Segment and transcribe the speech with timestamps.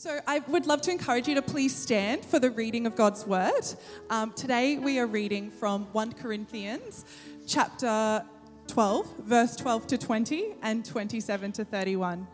[0.00, 3.26] So, I would love to encourage you to please stand for the reading of God's
[3.26, 3.66] word.
[4.08, 7.04] Um, today, we are reading from 1 Corinthians
[7.46, 8.24] chapter
[8.68, 12.26] 12, verse 12 to 20, and 27 to 31.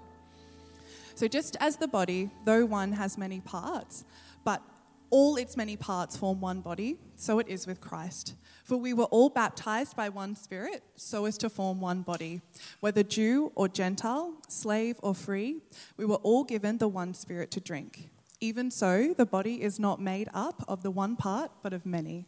[1.16, 4.04] So, just as the body, though one has many parts,
[4.44, 4.62] but
[5.10, 8.34] all its many parts form one body, so it is with Christ.
[8.64, 12.40] For we were all baptized by one Spirit, so as to form one body.
[12.80, 15.60] Whether Jew or Gentile, slave or free,
[15.96, 18.10] we were all given the one Spirit to drink.
[18.40, 22.26] Even so, the body is not made up of the one part, but of many.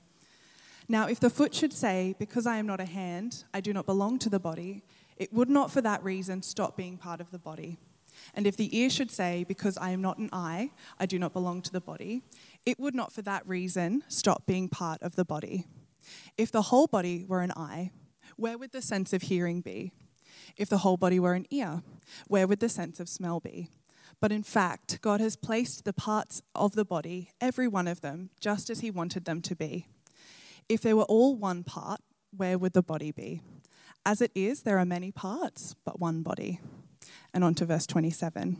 [0.88, 3.84] Now, if the foot should say, Because I am not a hand, I do not
[3.84, 4.84] belong to the body,
[5.16, 7.78] it would not for that reason stop being part of the body.
[8.34, 11.32] And if the ear should say, Because I am not an eye, I do not
[11.32, 12.22] belong to the body,
[12.68, 15.64] it would not for that reason stop being part of the body.
[16.36, 17.92] If the whole body were an eye,
[18.36, 19.90] where would the sense of hearing be?
[20.54, 21.82] If the whole body were an ear,
[22.26, 23.70] where would the sense of smell be?
[24.20, 28.28] But in fact, God has placed the parts of the body, every one of them,
[28.38, 29.86] just as He wanted them to be.
[30.68, 32.02] If they were all one part,
[32.36, 33.40] where would the body be?
[34.04, 36.60] As it is, there are many parts, but one body.
[37.32, 38.58] And on to verse 27.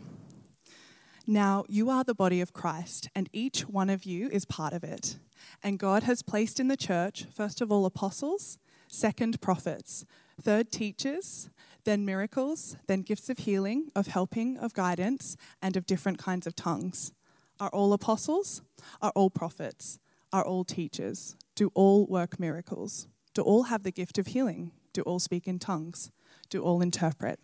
[1.31, 4.83] Now, you are the body of Christ, and each one of you is part of
[4.83, 5.19] it.
[5.63, 10.07] And God has placed in the church, first of all, apostles, second, prophets,
[10.41, 11.51] third, teachers,
[11.85, 16.57] then miracles, then gifts of healing, of helping, of guidance, and of different kinds of
[16.57, 17.13] tongues.
[17.61, 18.63] Are all apostles?
[19.03, 19.99] Are all prophets?
[20.33, 21.37] Are all teachers?
[21.55, 23.07] Do all work miracles?
[23.35, 24.73] Do all have the gift of healing?
[24.95, 26.11] Do all speak in tongues?
[26.49, 27.39] Do all interpret?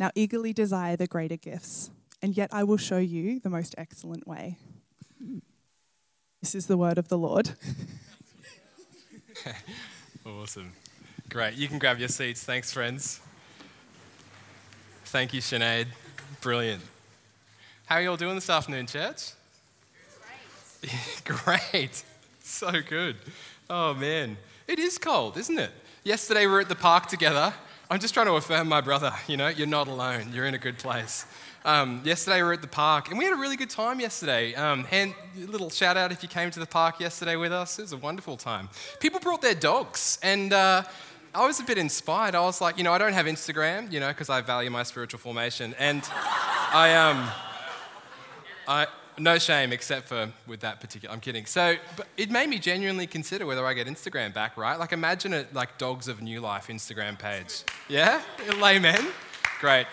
[0.00, 1.92] Now eagerly desire the greater gifts,
[2.22, 4.56] and yet I will show you the most excellent way.
[6.40, 7.50] This is the word of the Lord.
[10.26, 10.72] awesome.
[11.28, 11.54] Great.
[11.54, 12.44] You can grab your seats.
[12.44, 13.20] Thanks, friends.
[15.06, 15.86] Thank you, Sinead.
[16.40, 16.82] Brilliant.
[17.86, 19.30] How are you all doing this afternoon, church?
[21.22, 21.24] Great.
[21.70, 22.04] Great.
[22.40, 23.16] So good.
[23.68, 24.36] Oh, man.
[24.66, 25.70] It is cold, isn't it?
[26.04, 27.52] Yesterday we were at the park together.
[27.90, 30.32] I'm just trying to affirm my brother, you know, you're not alone.
[30.32, 31.26] You're in a good place.
[31.64, 34.52] Um, yesterday we were at the park and we had a really good time yesterday.
[34.54, 37.78] Um, hand, little shout out if you came to the park yesterday with us.
[37.78, 38.68] It was a wonderful time.
[38.98, 40.82] People brought their dogs and uh,
[41.32, 42.34] I was a bit inspired.
[42.34, 44.82] I was like, you know, I don't have Instagram, you know, because I value my
[44.82, 45.74] spiritual formation.
[45.78, 46.02] And
[46.72, 47.28] I, um,
[48.66, 48.86] I,
[49.18, 51.74] no shame except for with that particular i'm kidding so
[52.16, 55.76] it made me genuinely consider whether i get instagram back right like imagine it like
[55.76, 58.22] dogs of new life instagram page yeah
[58.58, 59.06] Laymen?
[59.60, 59.86] great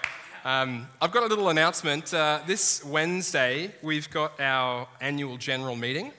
[0.45, 2.13] um, I've got a little announcement.
[2.13, 6.11] Uh, this Wednesday, we've got our annual general meeting,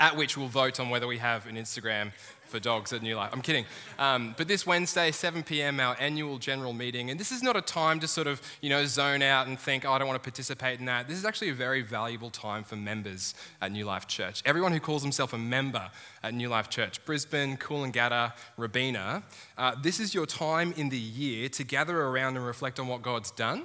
[0.00, 2.12] at which we'll vote on whether we have an Instagram
[2.48, 3.30] for dogs at New Life.
[3.32, 3.64] I'm kidding.
[3.98, 7.60] Um, but this Wednesday, 7 p.m., our annual general meeting, and this is not a
[7.60, 10.26] time to sort of, you know, zone out and think, oh, I don't want to
[10.30, 11.08] participate in that.
[11.08, 14.42] This is actually a very valuable time for members at New Life Church.
[14.44, 15.90] Everyone who calls himself a member
[16.22, 19.22] at New Life Church, Brisbane, Coolangatta, Robina,
[19.58, 23.02] uh, this is your time in the year to gather around and reflect on what
[23.02, 23.64] God's done.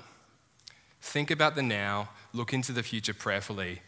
[1.02, 3.82] Think about the now, look into the future prayerfully,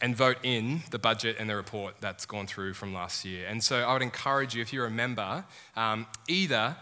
[0.00, 3.46] and vote in the budget and the report that's gone through from last year.
[3.46, 5.44] And so I would encourage you, if you're a member,
[5.76, 6.76] um, either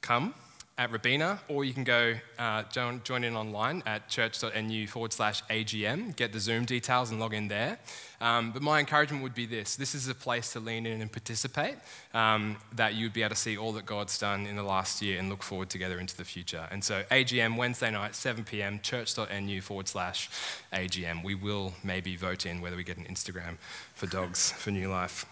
[0.00, 0.34] come
[0.78, 5.42] at Robina, or you can go uh, join, join, in online at church.nu forward slash
[5.44, 7.78] AGM, get the Zoom details and log in there.
[8.22, 11.10] Um, but my encouragement would be this this is a place to lean in and
[11.10, 11.74] participate,
[12.14, 15.18] um, that you'd be able to see all that God's done in the last year
[15.18, 16.68] and look forward together into the future.
[16.70, 20.30] And so, AGM, Wednesday night, 7 p.m., church.nu forward slash
[20.72, 21.24] AGM.
[21.24, 23.58] We will maybe vote in whether we get an Instagram
[23.94, 25.26] for dogs for New Life.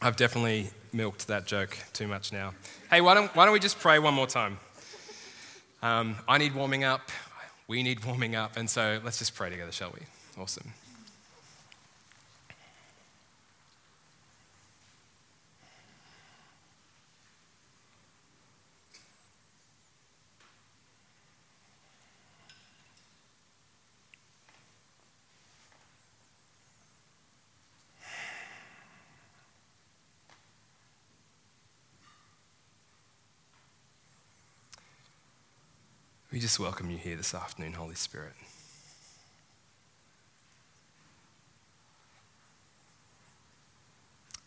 [0.00, 2.54] I've definitely milked that joke too much now.
[2.90, 4.58] Hey, why don't, why don't we just pray one more time?
[5.82, 7.10] Um, I need warming up.
[7.66, 8.56] We need warming up.
[8.56, 10.06] And so let's just pray together, shall we?
[10.40, 10.72] Awesome.
[36.40, 38.32] We just welcome you here this afternoon, Holy Spirit.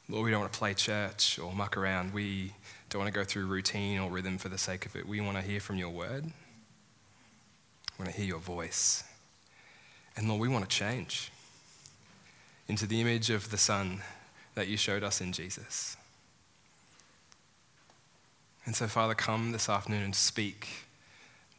[0.09, 2.11] Lord, we don't want to play church or muck around.
[2.11, 2.53] We
[2.89, 5.07] don't want to go through routine or rhythm for the sake of it.
[5.07, 6.23] We want to hear from your word.
[6.23, 9.03] We want to hear your voice.
[10.17, 11.31] And Lord, we want to change
[12.67, 14.01] into the image of the Son
[14.55, 15.95] that you showed us in Jesus.
[18.65, 20.87] And so, Father, come this afternoon and speak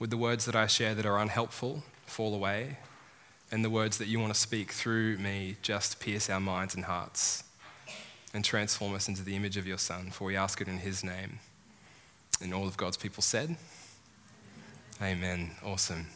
[0.05, 2.77] would the words that I share that are unhelpful fall away?
[3.55, 6.87] and the words that you want to speak through me just pierce our minds and
[6.87, 7.45] hearts
[8.35, 11.05] and transform us into the image of your Son, for we ask it in his
[11.05, 11.39] name.
[12.43, 13.57] And all of God's people said,
[15.01, 15.53] Amen.
[15.65, 16.07] Awesome.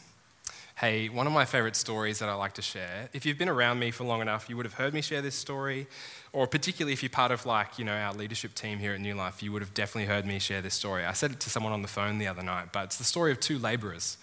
[0.81, 3.09] Hey, one of my favorite stories that I like to share.
[3.13, 5.35] If you've been around me for long enough, you would have heard me share this
[5.35, 5.89] story,
[6.33, 9.17] or particularly if you're part of like, you know, our leadership team here at New
[9.17, 11.05] Life, you would have definitely heard me share this story.
[11.05, 13.33] I said it to someone on the phone the other night, but it's the story
[13.33, 14.19] of two laborers.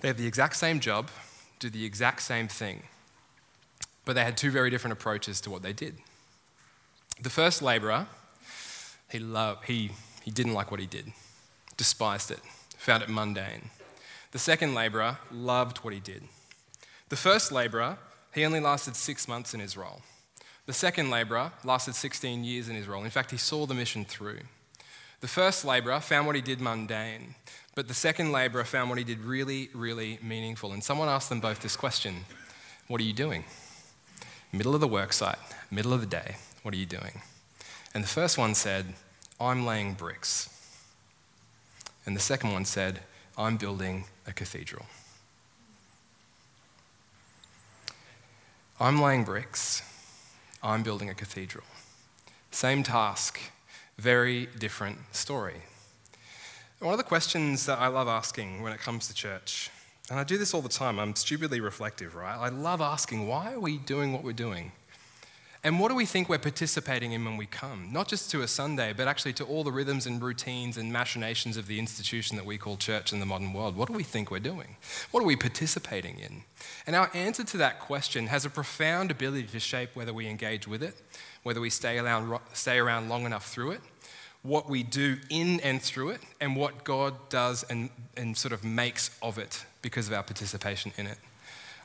[0.00, 1.08] They have the exact same job,
[1.60, 2.82] do the exact same thing,
[4.04, 5.96] but they had two very different approaches to what they did.
[7.22, 8.06] The first laborer,
[9.10, 9.92] he, loved, he,
[10.22, 11.06] he didn't like what he did,
[11.78, 12.40] despised it,
[12.76, 13.70] found it mundane.
[14.32, 16.22] The second laborer loved what he did.
[17.08, 17.98] The first laborer,
[18.34, 20.02] he only lasted six months in his role.
[20.66, 23.04] The second laborer lasted 16 years in his role.
[23.04, 24.40] In fact, he saw the mission through.
[25.20, 27.34] The first laborer found what he did mundane,
[27.74, 30.72] but the second laborer found what he did really, really meaningful.
[30.72, 32.26] And someone asked them both this question
[32.86, 33.44] What are you doing?
[34.52, 35.38] Middle of the worksite,
[35.70, 37.22] middle of the day, what are you doing?
[37.94, 38.94] And the first one said,
[39.40, 40.50] I'm laying bricks.
[42.04, 43.00] And the second one said,
[43.38, 44.86] I'm building a cathedral.
[48.80, 49.82] I'm laying bricks.
[50.60, 51.64] I'm building a cathedral.
[52.50, 53.38] Same task,
[53.96, 55.62] very different story.
[56.80, 59.70] One of the questions that I love asking when it comes to church,
[60.10, 62.36] and I do this all the time, I'm stupidly reflective, right?
[62.36, 64.72] I love asking, why are we doing what we're doing?
[65.64, 67.88] And what do we think we're participating in when we come?
[67.92, 71.56] Not just to a Sunday, but actually to all the rhythms and routines and machinations
[71.56, 73.76] of the institution that we call church in the modern world.
[73.76, 74.76] What do we think we're doing?
[75.10, 76.44] What are we participating in?
[76.86, 80.68] And our answer to that question has a profound ability to shape whether we engage
[80.68, 80.94] with it,
[81.42, 83.80] whether we stay around, stay around long enough through it,
[84.42, 88.62] what we do in and through it, and what God does and, and sort of
[88.62, 91.18] makes of it because of our participation in it.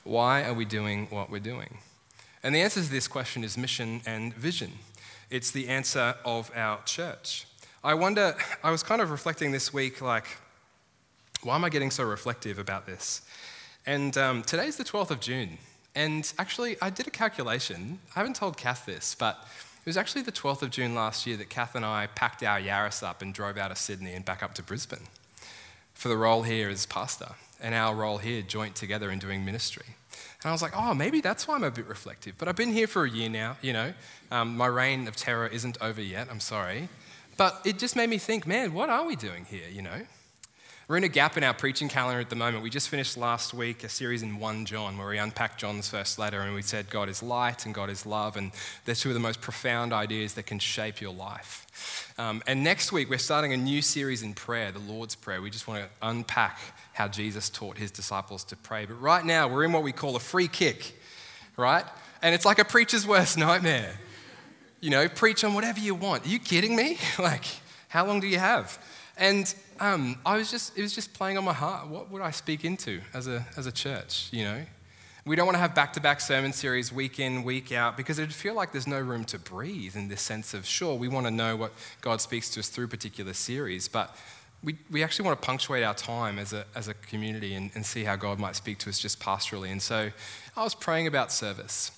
[0.04, 1.80] Why are we doing what we're doing?
[2.44, 4.74] And the answer to this question is mission and vision.
[5.30, 7.46] It's the answer of our church.
[7.84, 10.28] I wonder, I was kind of reflecting this week, like,
[11.42, 13.22] why am I getting so reflective about this?
[13.86, 15.58] And um, today's the 12th of June.
[15.96, 18.00] And actually, I did a calculation.
[18.16, 19.46] I haven't told Kath this, but
[19.80, 22.60] it was actually the 12th of June last year that Kath and I packed our
[22.60, 25.08] Yaris up and drove out of Sydney and back up to Brisbane
[25.94, 27.30] for the role here as pastor
[27.62, 29.86] and our role here joint together in doing ministry.
[30.42, 32.38] And I was like, oh, maybe that's why I'm a bit reflective.
[32.38, 33.94] But I've been here for a year now, you know.
[34.32, 36.90] Um, my reign of terror isn't over yet, I'm sorry.
[37.38, 40.02] But it just made me think, man, what are we doing here, you know?
[40.90, 42.62] We're in a gap in our preaching calendar at the moment.
[42.62, 46.20] We just finished last week a series in 1 John where we unpacked John's first
[46.20, 48.52] letter and we said God is light and God is love, and
[48.84, 52.14] they're two of the most profound ideas that can shape your life.
[52.18, 55.42] Um, and next week, we're starting a new series in prayer, the Lord's Prayer.
[55.42, 56.60] We just want to unpack
[56.92, 58.86] how Jesus taught his disciples to pray.
[58.86, 61.00] But right now, we're in what we call a free kick,
[61.56, 61.86] right?
[62.22, 63.98] And it's like a preacher's worst nightmare.
[64.82, 66.26] You know, preach on whatever you want.
[66.26, 66.98] Are you kidding me?
[67.20, 67.46] like,
[67.88, 68.78] how long do you have?
[69.16, 71.88] And um, I was just, it was just playing on my heart.
[71.88, 74.62] What would I speak into as a, as a church, you know?
[75.26, 78.20] We don't want to have back to back sermon series week in, week out, because
[78.20, 81.26] it'd feel like there's no room to breathe in this sense of, sure, we want
[81.28, 81.72] to know what
[82.02, 84.16] God speaks to us through particular series, but
[84.64, 87.86] we, we actually want to punctuate our time as a, as a community and, and
[87.86, 89.72] see how God might speak to us just pastorally.
[89.72, 90.12] And so
[90.58, 91.92] I was praying about service,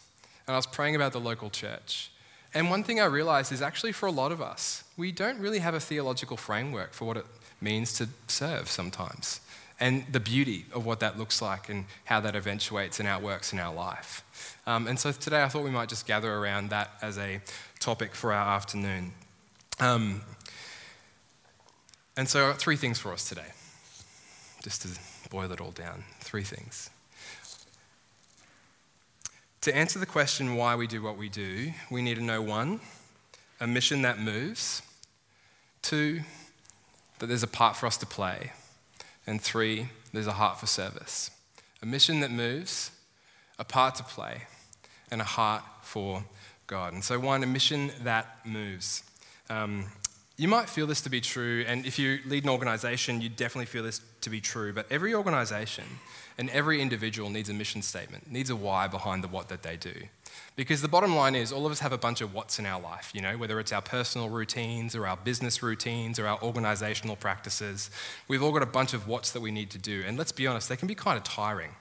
[0.46, 2.12] and I was praying about the local church.
[2.54, 5.60] And one thing I realized is actually for a lot of us, we don't really
[5.60, 7.26] have a theological framework for what it
[7.62, 9.42] means to serve sometimes
[9.80, 13.60] and the beauty of what that looks like and how that eventuates and outworks in
[13.60, 14.24] our life.
[14.66, 17.42] Um, and so today I thought we might just gather around that as a
[17.80, 19.12] topic for our afternoon.
[19.80, 20.22] Um,
[22.18, 23.52] and so, three things for us today,
[24.64, 26.06] just to boil it all down.
[26.22, 26.90] Three things.
[29.62, 32.80] To answer the question why we do what we do, we need to know one,
[33.60, 34.82] a mission that moves,
[35.82, 36.22] two,
[37.20, 38.52] that there's a part for us to play,
[39.28, 41.32] and three, there's a heart for service.
[41.82, 42.92] A mission that moves,
[43.60, 44.44] a part to play,
[45.12, 46.24] and a heart for
[46.68, 46.94] God.
[46.94, 49.04] And so, one, a mission that moves.
[49.50, 49.86] Um,
[50.38, 53.68] you might feel this to be true, and if you lead an organization, you definitely
[53.68, 55.86] feel this to be true, but every organization
[56.38, 59.78] and every individual needs a mission statement, needs a why behind the what that they
[59.78, 59.94] do.
[60.56, 62.80] Because the bottom line is, all of us have a bunch of what's in our
[62.80, 67.16] life, you know, whether it's our personal routines or our business routines or our organizational
[67.16, 67.90] practices.
[68.28, 70.04] We've all got a bunch of what's that we need to do.
[70.06, 71.72] And let's be honest, they can be kind of tiring,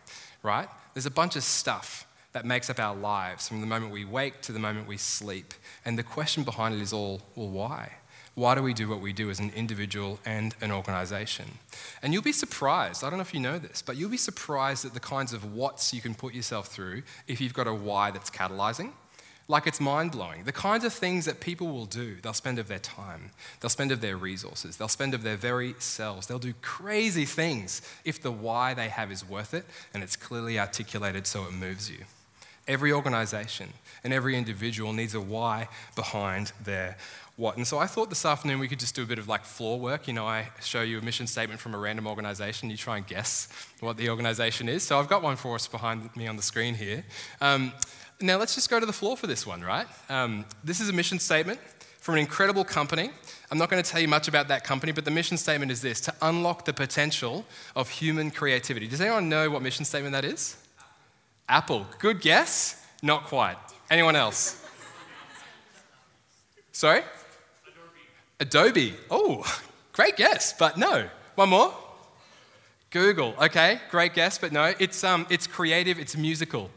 [0.42, 0.68] right?
[0.92, 4.40] There's a bunch of stuff that makes up our lives from the moment we wake
[4.42, 5.54] to the moment we sleep.
[5.84, 7.92] And the question behind it is all, well, why?
[8.34, 11.46] Why do we do what we do as an individual and an organization?
[12.02, 14.84] And you'll be surprised, I don't know if you know this, but you'll be surprised
[14.84, 18.10] at the kinds of what's you can put yourself through if you've got a why
[18.10, 18.90] that's catalyzing.
[19.46, 20.44] Like it's mind blowing.
[20.44, 23.92] The kinds of things that people will do, they'll spend of their time, they'll spend
[23.92, 26.26] of their resources, they'll spend of their very selves.
[26.26, 30.58] They'll do crazy things if the why they have is worth it and it's clearly
[30.58, 32.04] articulated so it moves you.
[32.66, 36.96] Every organization and every individual needs a why behind their
[37.36, 37.56] what.
[37.56, 39.78] And so I thought this afternoon we could just do a bit of like floor
[39.78, 40.06] work.
[40.06, 43.06] You know, I show you a mission statement from a random organization, you try and
[43.06, 43.48] guess
[43.80, 44.82] what the organization is.
[44.82, 47.04] So I've got one for us behind me on the screen here.
[47.40, 47.72] Um,
[48.20, 49.86] now, let's just go to the floor for this one, right?
[50.08, 51.58] Um, this is a mission statement
[52.00, 53.10] from an incredible company.
[53.50, 55.82] I'm not going to tell you much about that company, but the mission statement is
[55.82, 57.44] this to unlock the potential
[57.74, 58.86] of human creativity.
[58.86, 60.56] Does anyone know what mission statement that is?
[61.48, 61.86] Apple.
[61.98, 62.84] Good guess?
[63.02, 63.56] Not quite.
[63.90, 64.64] Anyone else?
[66.72, 67.02] Sorry?
[68.40, 68.90] Adobe.
[68.90, 68.94] Adobe.
[69.10, 69.60] Oh,
[69.92, 71.08] great guess, but no.
[71.34, 71.74] One more?
[72.90, 73.34] Google.
[73.40, 74.72] Okay, great guess, but no.
[74.78, 76.70] It's, um, it's creative, it's musical.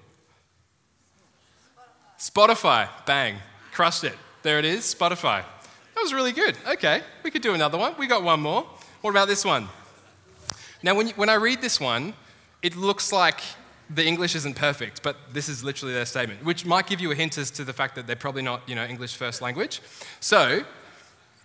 [2.17, 3.35] Spotify, bang,
[3.71, 4.15] crushed it.
[4.41, 5.43] There it is, Spotify.
[5.95, 6.57] That was really good.
[6.67, 7.93] Okay, we could do another one.
[7.97, 8.63] We got one more.
[9.01, 9.67] What about this one?
[10.81, 12.13] Now, when, you, when I read this one,
[12.61, 13.41] it looks like
[13.89, 17.15] the English isn't perfect, but this is literally their statement, which might give you a
[17.15, 19.81] hint as to the fact that they're probably not, you know, English first language.
[20.19, 20.63] So,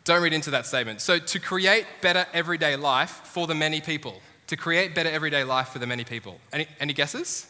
[0.05, 1.01] don't read into that statement.
[1.01, 4.21] So, to create better everyday life for the many people.
[4.49, 6.41] To create better everyday life for the many people.
[6.53, 7.47] Any, any guesses?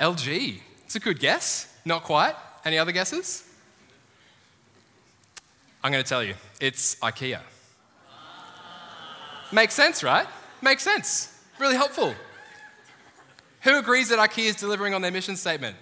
[0.00, 0.16] LG.
[0.16, 0.60] LG.
[0.84, 1.76] It's a good guess.
[1.84, 2.34] Not quite.
[2.64, 3.48] Any other guesses?
[5.82, 6.34] I'm going to tell you.
[6.60, 7.40] It's IKEA.
[9.52, 10.26] Makes sense, right?
[10.62, 11.38] Makes sense.
[11.58, 12.14] Really helpful.
[13.64, 15.76] Who agrees that IKEA is delivering on their mission statement?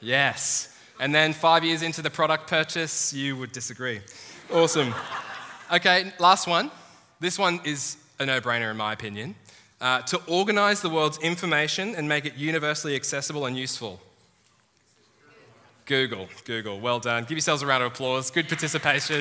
[0.00, 0.76] Yes.
[1.00, 4.00] And then five years into the product purchase, you would disagree.
[4.52, 4.94] Awesome.
[5.72, 6.70] Okay, last one.
[7.18, 9.34] This one is a no brainer, in my opinion.
[9.80, 14.00] Uh, to organize the world's information and make it universally accessible and useful.
[15.86, 17.24] Google, Google, well done.
[17.24, 18.30] Give yourselves a round of applause.
[18.30, 19.20] Good participation.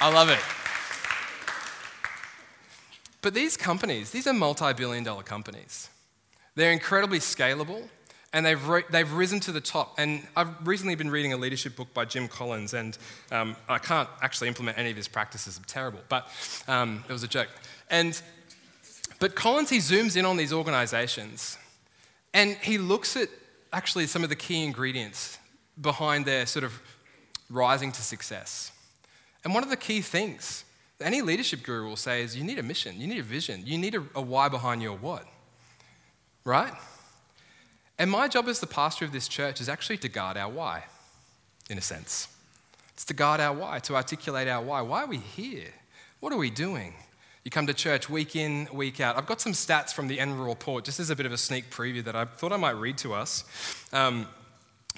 [0.00, 0.38] I love it.
[3.20, 5.88] But these companies, these are multi billion dollar companies.
[6.54, 7.88] They're incredibly scalable
[8.32, 9.94] and they've, they've risen to the top.
[9.98, 12.96] And I've recently been reading a leadership book by Jim Collins, and
[13.32, 16.28] um, I can't actually implement any of his practices, I'm terrible, but
[16.68, 17.48] um, it was a joke.
[17.90, 18.20] And,
[19.18, 21.58] but Collins, he zooms in on these organizations
[22.32, 23.28] and he looks at
[23.72, 25.38] actually some of the key ingredients
[25.80, 26.80] behind their sort of
[27.48, 28.70] rising to success.
[29.44, 30.64] And one of the key things
[30.98, 33.62] that any leadership guru will say is you need a mission, you need a vision,
[33.64, 35.26] you need a, a why behind your what.
[36.44, 36.72] Right?
[37.98, 40.84] And my job as the pastor of this church is actually to guard our why,
[41.68, 42.28] in a sense.
[42.94, 44.80] It's to guard our why, to articulate our why.
[44.80, 45.68] Why are we here?
[46.20, 46.94] What are we doing?
[47.44, 49.16] You come to church week in, week out.
[49.16, 51.70] I've got some stats from the annual report, just as a bit of a sneak
[51.70, 53.44] preview that I thought I might read to us.
[53.92, 54.26] Um,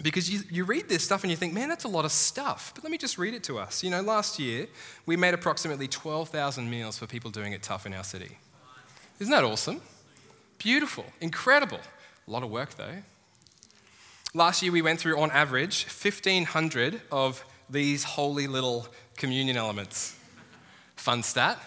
[0.02, 2.72] because you, you read this stuff and you think, man, that's a lot of stuff.
[2.75, 3.84] But let me just read it to us.
[3.84, 4.66] You know, last year,
[5.06, 8.38] we made approximately 12,000 meals for people doing it tough in our city.
[9.20, 9.80] Isn't that awesome?
[10.62, 11.81] Beautiful, incredible.
[12.28, 13.02] A lot of work, though.
[14.33, 20.16] Last year, we went through, on average, 1,500 of these holy little communion elements.
[20.95, 21.59] Fun stat.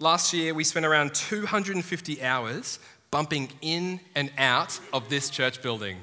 [0.00, 2.80] Last year, we spent around 250 hours
[3.12, 5.98] bumping in and out of this church building.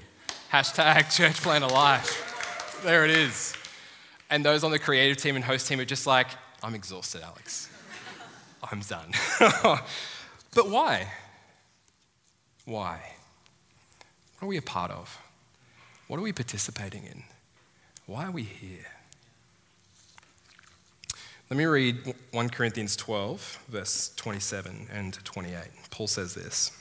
[0.50, 2.80] Hashtag church plan alive.
[2.86, 3.54] There it is.
[4.30, 6.28] And those on the creative team and host team are just like,
[6.64, 7.70] I'm exhausted, Alex.
[8.72, 9.12] I'm done.
[10.56, 11.08] but why?
[12.66, 13.02] Why?
[14.40, 15.18] What are we a part of?
[16.08, 17.24] What are we participating in?
[18.06, 18.86] Why are we here?
[21.50, 25.54] Let me read 1 Corinthians 12, verse 27 and 28.
[25.90, 26.72] Paul says this.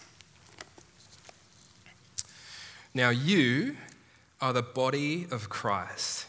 [2.95, 3.77] Now, you
[4.41, 6.27] are the body of Christ,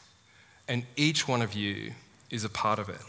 [0.68, 1.94] and each one of you
[2.30, 3.02] is a part of it.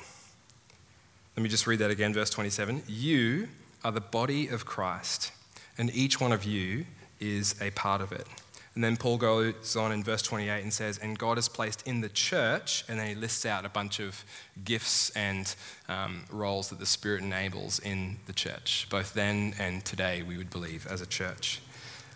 [1.37, 2.83] Let me just read that again, verse 27.
[2.87, 3.49] You
[3.85, 5.33] are the body of Christ,
[5.79, 6.87] and each one of you
[7.21, 8.27] is a part of it.
[8.75, 12.01] And then Paul goes on in verse 28 and says, And God has placed in
[12.01, 14.25] the church, and then he lists out a bunch of
[14.65, 15.55] gifts and
[15.89, 20.49] um, roles that the Spirit enables in the church, both then and today, we would
[20.49, 21.61] believe, as a church.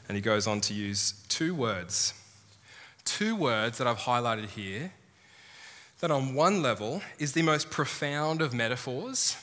[0.08, 2.14] And he goes on to use two words.
[3.04, 4.92] Two words that I've highlighted here
[6.00, 9.36] that, on one level, is the most profound of metaphors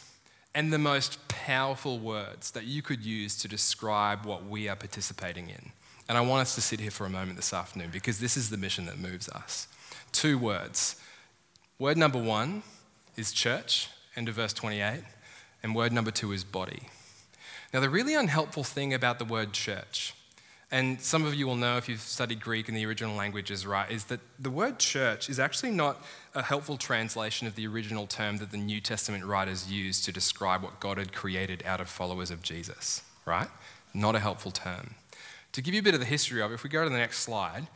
[0.55, 5.49] and the most powerful words that you could use to describe what we are participating
[5.49, 5.71] in.
[6.07, 8.49] And I want us to sit here for a moment this afternoon because this is
[8.49, 9.67] the mission that moves us.
[10.11, 10.97] Two words
[11.79, 12.63] Word number one
[13.17, 15.03] is church, end of verse 28,
[15.63, 16.83] and word number two is body.
[17.73, 20.13] Now, the really unhelpful thing about the word church,
[20.73, 23.91] and some of you will know if you've studied Greek and the original languages, right,
[23.91, 26.03] is that the word church is actually not
[26.33, 30.63] a helpful translation of the original term that the New Testament writers used to describe
[30.63, 33.49] what God had created out of followers of Jesus, right?
[33.93, 34.95] Not a helpful term.
[35.51, 36.97] To give you a bit of the history of it, if we go to the
[36.97, 37.67] next slide,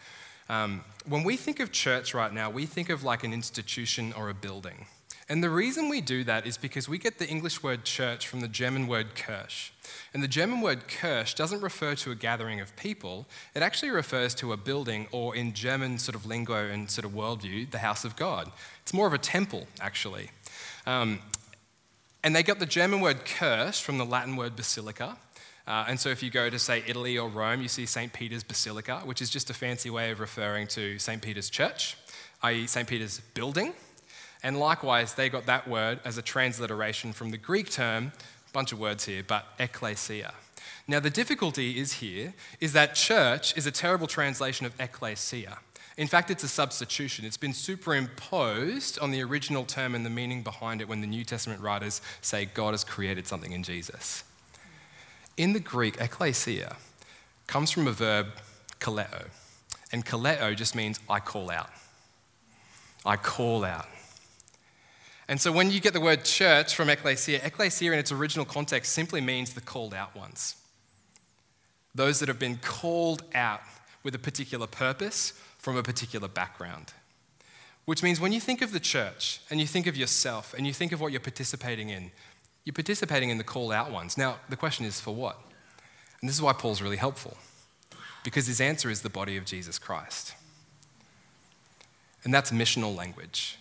[0.49, 4.29] um, when we think of church right now, we think of like an institution or
[4.29, 4.87] a building.
[5.29, 8.39] And the reason we do that is because we get the English word church from
[8.39, 9.72] the German word Kirche.
[10.13, 14.34] And the German word Kirche doesn't refer to a gathering of people, it actually refers
[14.36, 18.05] to a building, or in German sort of lingo and sort of worldview, the house
[18.05, 18.51] of God.
[18.84, 20.31] It's more of a temple, actually.
[20.86, 21.19] Um,
[22.24, 25.17] and they got the German word Kirche from the Latin word basilica.
[25.67, 28.13] Uh, and so if you go to, say, Italy or Rome, you see St.
[28.13, 31.22] Peter's Basilica, which is just a fancy way of referring to St.
[31.22, 31.98] Peter's Church,
[32.43, 32.88] i.e., St.
[32.88, 33.74] Peter's building.
[34.44, 38.12] And likewise, they got that word as a transliteration from the Greek term,
[38.53, 40.34] bunch of words here, but ecclesia.
[40.88, 45.58] Now, the difficulty is here is that church is a terrible translation of ecclesia.
[45.98, 47.25] In fact, it's a substitution.
[47.25, 51.24] It's been superimposed on the original term and the meaning behind it when the New
[51.24, 54.24] Testament writers say God has created something in Jesus.
[55.38, 56.77] In the Greek, ecclesia
[57.48, 58.27] comes from a verb
[58.79, 59.27] kaleo.
[59.91, 61.70] And kaleo just means I call out.
[63.06, 63.88] I call out.
[65.29, 68.93] And so when you get the word church from ecclesia, ecclesia in its original context
[68.93, 70.55] simply means the called out ones.
[71.93, 73.62] Those that have been called out
[74.03, 76.93] with a particular purpose from a particular background.
[77.86, 80.74] Which means when you think of the church and you think of yourself and you
[80.74, 82.12] think of what you're participating in,
[82.63, 84.17] you're participating in the called out ones.
[84.17, 85.39] Now, the question is for what?
[86.22, 87.38] And this is why Paul's really helpful,
[88.24, 90.34] because his answer is the body of Jesus Christ.
[92.24, 93.57] And that's missional language.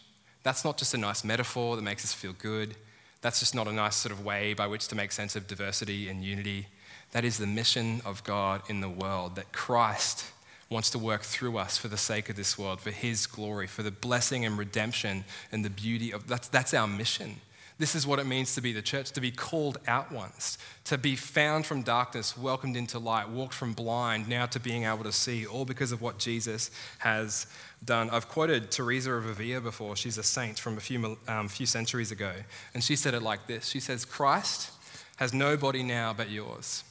[0.47, 2.77] That's not just a nice metaphor that makes us feel good.
[3.21, 6.09] That's just not a nice sort of way by which to make sense of diversity
[6.09, 6.69] and unity.
[7.11, 10.25] That is the mission of God in the world, that Christ
[10.71, 13.83] wants to work through us for the sake of this world, for His glory, for
[13.83, 17.41] the blessing and redemption and the beauty of that's, that's our mission.
[17.79, 20.97] This is what it means to be the church, to be called out once, to
[20.97, 25.13] be found from darkness, welcomed into light, walked from blind, now to being able to
[25.13, 27.47] see, all because of what Jesus has
[27.85, 28.09] done.
[28.09, 29.95] I've quoted Teresa of Avila before.
[29.95, 32.33] She's a saint from a few, um, few centuries ago.
[32.73, 34.71] And she said it like this She says, Christ
[35.17, 36.83] has no body now but yours,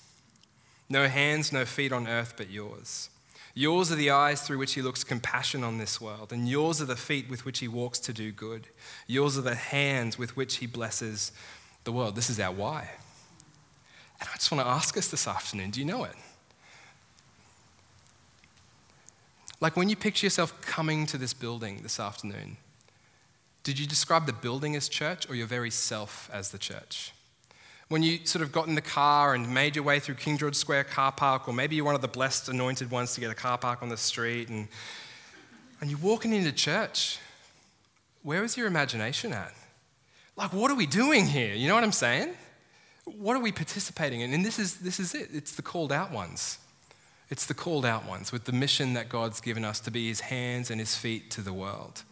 [0.88, 3.10] no hands, no feet on earth but yours.
[3.58, 6.86] Yours are the eyes through which he looks compassion on this world, and yours are
[6.86, 8.68] the feet with which he walks to do good.
[9.08, 11.32] Yours are the hands with which he blesses
[11.86, 12.15] the world.
[12.18, 12.89] This is our why.
[14.20, 16.15] And I just want to ask us this afternoon do you know it?
[19.62, 22.58] Like when you picture yourself coming to this building this afternoon,
[23.63, 27.13] did you describe the building as church or your very self as the church?
[27.88, 30.56] When you sort of got in the car and made your way through King George
[30.56, 33.36] Square car park, or maybe you're one of the blessed anointed ones to get a
[33.36, 34.67] car park on the street, and,
[35.82, 37.19] and you're walking into church,
[38.24, 39.54] where is your imagination at?
[40.36, 41.54] Like, what are we doing here?
[41.54, 42.34] You know what I'm saying?
[43.06, 44.34] What are we participating in?
[44.34, 46.58] And this is, this is it it's the called out ones.
[47.30, 50.21] It's the called out ones with the mission that God's given us to be his
[50.21, 52.04] hands and his feet to the world.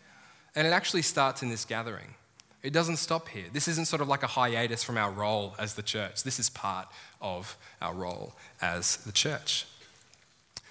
[0.56, 2.14] And it actually starts in this gathering.
[2.64, 3.46] It doesn't stop here.
[3.52, 6.24] This isn't sort of like a hiatus from our role as the church.
[6.24, 6.88] This is part
[7.22, 9.66] of our role as the church.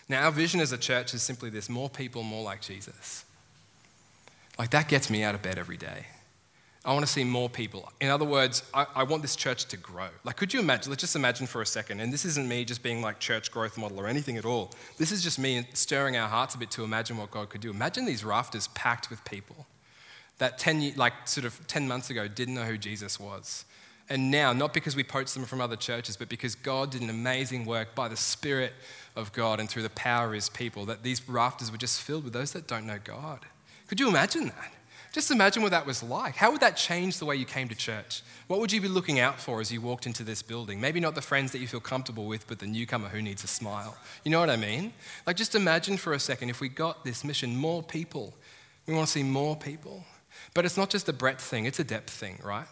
[0.08, 3.26] Now, our vision as a church is simply this more people, more like Jesus.
[4.58, 6.06] Like, that gets me out of bed every day.
[6.84, 7.92] I want to see more people.
[8.00, 10.08] In other words, I, I, want this church to grow.
[10.24, 10.90] Like, could you imagine?
[10.90, 13.78] Let's just imagine for a second, and this isn't me just being like church growth
[13.78, 14.72] model or anything at all.
[14.98, 17.70] This is just me stirring our hearts a bit to imagine what God could do.
[17.70, 19.66] Imagine these rafters packed with people
[20.42, 23.64] that 10, like sort of 10 months ago didn't know who Jesus was.
[24.08, 27.08] And now, not because we poached them from other churches, but because God did an
[27.08, 28.72] amazing work by the Spirit
[29.14, 32.24] of God and through the power of His people, that these rafters were just filled
[32.24, 33.40] with those that don't know God.
[33.86, 34.72] Could you imagine that?
[35.12, 36.34] Just imagine what that was like.
[36.34, 38.22] How would that change the way you came to church?
[38.48, 40.80] What would you be looking out for as you walked into this building?
[40.80, 43.46] Maybe not the friends that you feel comfortable with, but the newcomer who needs a
[43.46, 43.96] smile.
[44.24, 44.94] You know what I mean?
[45.26, 48.34] Like, just imagine for a second if we got this mission, more people.
[48.86, 50.04] We want to see more people.
[50.54, 52.66] But it's not just a breadth thing, it's a depth thing, right?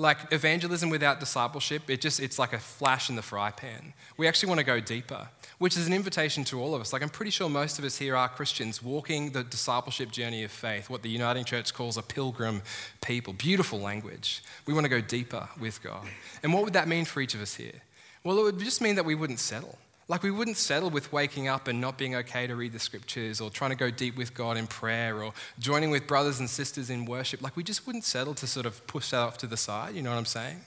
[0.00, 3.92] Like evangelism without discipleship, it just it's like a flash in the fry pan.
[4.16, 6.92] We actually want to go deeper, which is an invitation to all of us.
[6.92, 10.52] Like I'm pretty sure most of us here are Christians walking the discipleship journey of
[10.52, 12.62] faith, what the Uniting Church calls a pilgrim
[13.04, 13.32] people.
[13.32, 14.42] Beautiful language.
[14.66, 16.06] We want to go deeper with God.
[16.44, 17.82] And what would that mean for each of us here?
[18.22, 19.78] Well, it would just mean that we wouldn't settle.
[20.08, 23.42] Like, we wouldn't settle with waking up and not being okay to read the scriptures
[23.42, 26.88] or trying to go deep with God in prayer or joining with brothers and sisters
[26.88, 27.42] in worship.
[27.42, 29.94] Like, we just wouldn't settle to sort of push that off to the side.
[29.94, 30.60] You know what I'm saying?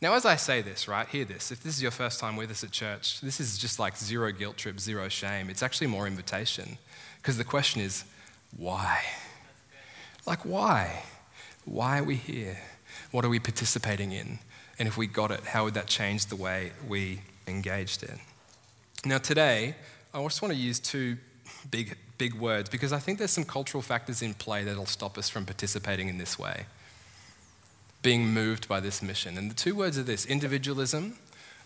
[0.00, 1.52] Now, as I say this, right, hear this.
[1.52, 4.32] If this is your first time with us at church, this is just like zero
[4.32, 5.50] guilt trip, zero shame.
[5.50, 6.78] It's actually more invitation.
[7.18, 8.04] Because the question is,
[8.56, 9.02] why?
[10.26, 11.04] Like, why?
[11.66, 12.58] Why are we here?
[13.10, 14.38] What are we participating in?
[14.78, 18.18] And if we got it, how would that change the way we engaged in?
[19.04, 19.74] Now, today,
[20.14, 21.16] I just want to use two
[21.72, 25.28] big, big words because I think there's some cultural factors in play that'll stop us
[25.28, 26.66] from participating in this way,
[28.02, 29.36] being moved by this mission.
[29.36, 31.16] And the two words are this individualism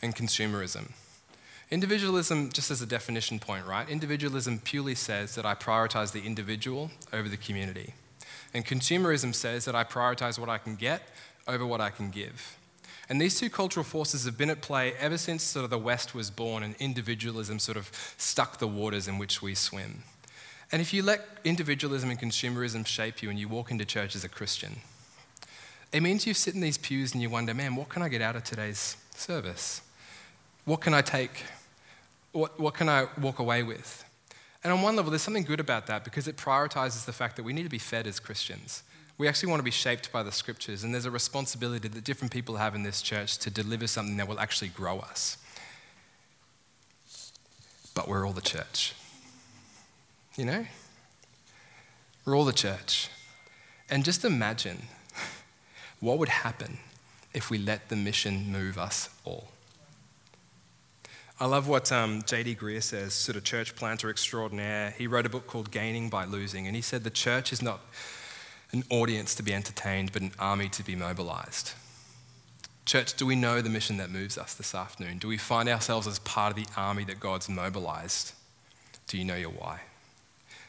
[0.00, 0.92] and consumerism.
[1.70, 3.86] Individualism, just as a definition point, right?
[3.86, 7.92] Individualism purely says that I prioritize the individual over the community.
[8.54, 11.02] And consumerism says that I prioritize what I can get
[11.46, 12.56] over what I can give.
[13.08, 16.14] And these two cultural forces have been at play ever since sort of the West
[16.14, 20.02] was born and individualism sort of stuck the waters in which we swim.
[20.72, 24.24] And if you let individualism and consumerism shape you and you walk into church as
[24.24, 24.80] a Christian,
[25.92, 28.20] it means you sit in these pews and you wonder, man, what can I get
[28.20, 29.82] out of today's service?
[30.64, 31.44] What can I take?
[32.32, 34.04] What, what can I walk away with?
[34.64, 37.44] And on one level, there's something good about that because it prioritizes the fact that
[37.44, 38.82] we need to be fed as Christians.
[39.18, 42.32] We actually want to be shaped by the scriptures, and there's a responsibility that different
[42.32, 45.38] people have in this church to deliver something that will actually grow us.
[47.94, 48.94] But we're all the church.
[50.36, 50.66] You know?
[52.26, 53.08] We're all the church.
[53.88, 54.82] And just imagine
[56.00, 56.78] what would happen
[57.32, 59.48] if we let the mission move us all.
[61.38, 62.56] I love what um, J.D.
[62.56, 64.94] Greear says, sort of church planter extraordinaire.
[64.96, 67.80] He wrote a book called Gaining by Losing, and he said the church is not
[68.72, 71.72] an audience to be entertained, but an army to be mobilized.
[72.84, 75.18] Church, do we know the mission that moves us this afternoon?
[75.18, 78.32] Do we find ourselves as part of the army that God's mobilized?
[79.08, 79.80] Do you know your why?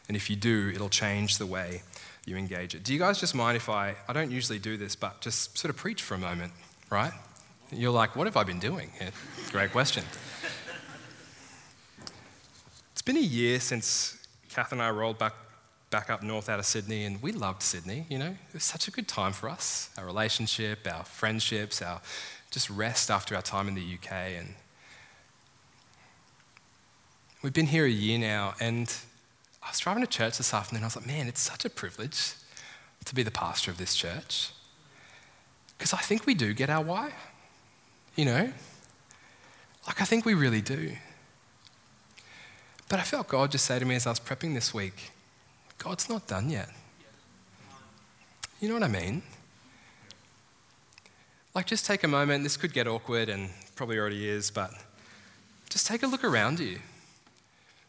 [0.08, 1.82] And if you do, it'll change the way
[2.26, 2.84] you engage it.
[2.84, 5.70] Do you guys just mind if I, I don't usually do this, but just sort
[5.70, 6.54] of preach for a moment,
[6.90, 7.12] right?
[7.72, 8.92] You're like, what have I been doing?
[9.00, 9.10] Yeah,
[9.52, 10.04] great question.
[12.92, 14.18] it's been a year since
[14.50, 15.34] Kath and I rolled back
[15.90, 18.06] back up north out of Sydney, and we loved Sydney.
[18.10, 19.90] You know, it was such a good time for us.
[19.98, 22.02] Our relationship, our friendships, our
[22.52, 24.56] just rest after our time in the UK, and
[27.42, 28.56] we've been here a year now.
[28.60, 28.94] And
[29.64, 30.84] I was driving to church this afternoon.
[30.84, 32.34] I was like, man, it's such a privilege
[33.06, 34.52] to be the pastor of this church,
[35.78, 37.14] because I think we do get our why.
[38.16, 38.52] You know,
[39.86, 40.92] like I think we really do.
[42.90, 45.12] But I felt God just say to me as I was prepping this week,
[45.78, 46.70] God's not done yet.
[48.60, 49.22] You know what I mean?
[51.54, 52.44] Like, just take a moment.
[52.44, 54.72] This could get awkward and probably already is, but
[55.70, 56.80] just take a look around you.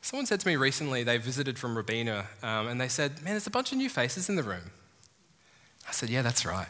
[0.01, 3.47] Someone said to me recently, they visited from Robina, um, and they said, Man, there's
[3.47, 4.71] a bunch of new faces in the room.
[5.89, 6.69] I said, Yeah, that's right.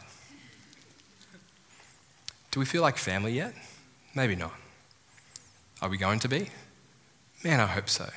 [2.51, 3.53] Do we feel like family yet?
[4.15, 4.53] Maybe not.
[5.81, 6.49] Are we going to be?
[7.43, 8.09] Man, I hope so.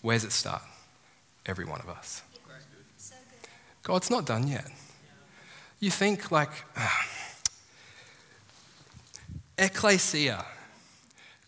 [0.00, 0.62] Where's it start?
[1.46, 2.22] Every one of us.
[3.82, 4.70] God's not done yet.
[5.78, 6.88] You think like uh,
[9.58, 10.44] ecclesia,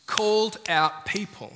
[0.06, 1.52] called out people.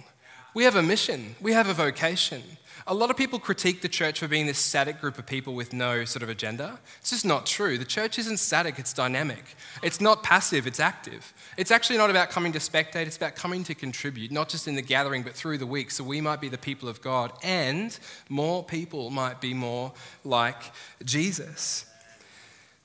[0.54, 2.42] We have a mission, we have a vocation.
[2.88, 5.72] A lot of people critique the church for being this static group of people with
[5.72, 6.78] no sort of agenda.
[7.00, 7.78] It's just not true.
[7.78, 9.56] The church isn't static, it's dynamic.
[9.82, 11.34] It's not passive, it's active.
[11.56, 14.76] It's actually not about coming to spectate, it's about coming to contribute, not just in
[14.76, 15.90] the gathering, but through the week.
[15.90, 20.70] So we might be the people of God, and more people might be more like
[21.04, 21.86] Jesus.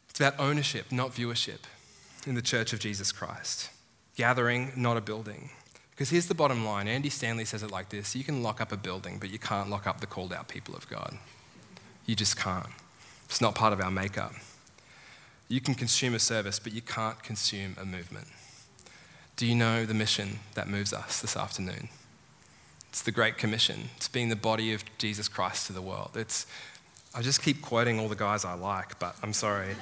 [0.10, 1.60] It's about ownership, not viewership,
[2.26, 3.70] in the church of Jesus Christ.
[4.16, 5.52] Gathering, not a building.
[6.02, 8.72] Because here's the bottom line Andy Stanley says it like this You can lock up
[8.72, 11.16] a building, but you can't lock up the called out people of God.
[12.08, 12.66] You just can't.
[13.26, 14.34] It's not part of our makeup.
[15.48, 18.26] You can consume a service, but you can't consume a movement.
[19.36, 21.90] Do you know the mission that moves us this afternoon?
[22.90, 23.90] It's the Great Commission.
[23.98, 26.14] It's being the body of Jesus Christ to the world.
[26.16, 26.48] It's,
[27.14, 29.76] I just keep quoting all the guys I like, but I'm sorry.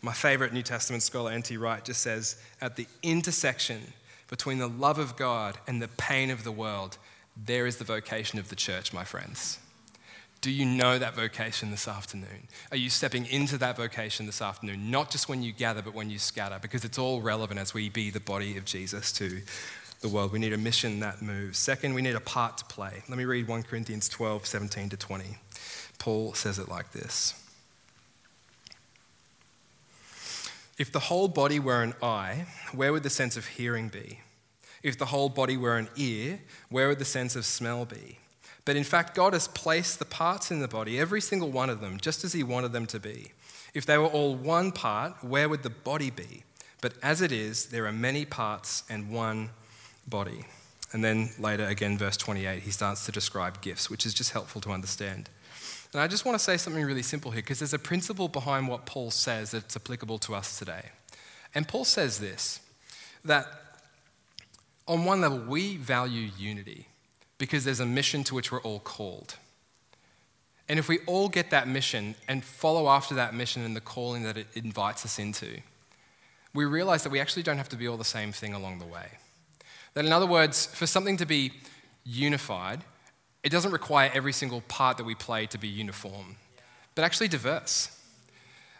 [0.00, 1.58] My favorite New Testament scholar, N.T.
[1.58, 3.92] Wright, just says, at the intersection
[4.34, 6.98] between the love of God and the pain of the world,
[7.36, 9.60] there is the vocation of the church, my friends.
[10.40, 12.48] Do you know that vocation this afternoon?
[12.72, 14.90] Are you stepping into that vocation this afternoon?
[14.90, 17.88] Not just when you gather, but when you scatter, because it's all relevant as we
[17.88, 19.40] be the body of Jesus to
[20.00, 20.32] the world.
[20.32, 21.56] We need a mission that moves.
[21.56, 23.04] Second, we need a part to play.
[23.08, 25.38] Let me read 1 Corinthians 12, 17 to 20.
[26.00, 27.40] Paul says it like this
[30.76, 34.20] If the whole body were an eye, where would the sense of hearing be?
[34.82, 38.18] If the whole body were an ear, where would the sense of smell be?
[38.64, 41.80] But in fact, God has placed the parts in the body, every single one of
[41.80, 43.32] them, just as He wanted them to be.
[43.72, 46.44] If they were all one part, where would the body be?
[46.80, 49.50] But as it is, there are many parts and one
[50.08, 50.44] body.
[50.92, 54.60] And then later, again, verse 28, he starts to describe gifts, which is just helpful
[54.62, 55.28] to understand.
[55.94, 58.66] And I just want to say something really simple here because there's a principle behind
[58.66, 60.90] what Paul says that's applicable to us today.
[61.54, 62.60] And Paul says this
[63.24, 63.46] that
[64.86, 66.88] on one level, we value unity
[67.38, 69.36] because there's a mission to which we're all called.
[70.68, 74.24] And if we all get that mission and follow after that mission and the calling
[74.24, 75.60] that it invites us into,
[76.52, 78.86] we realize that we actually don't have to be all the same thing along the
[78.86, 79.06] way.
[79.94, 81.52] That, in other words, for something to be
[82.04, 82.82] unified,
[83.44, 86.36] it doesn't require every single part that we play to be uniform,
[86.94, 88.00] but actually diverse.